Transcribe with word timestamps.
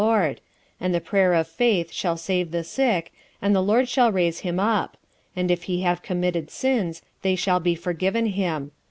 Lord; 0.01 0.41
and 0.79 0.95
the 0.95 0.99
prayer 0.99 1.35
of 1.35 1.47
faith 1.47 1.91
shall 1.91 2.17
save 2.17 2.47
him 2.47 2.51
that 2.53 2.57
is 2.61 2.69
sick, 2.71 3.13
and 3.39 3.55
the 3.55 3.61
Lord 3.61 3.87
shall 3.87 4.11
raise 4.11 4.39
him 4.39 4.59
up; 4.59 4.97
and 5.35 5.51
if 5.51 5.65
he 5.65 5.81
have 5.83 6.01
committed 6.01 6.49
sins, 6.49 7.03
it 7.21 7.35
shall 7.35 7.59
be 7.59 7.75
forgiven 7.75 8.25
him. 8.25 8.71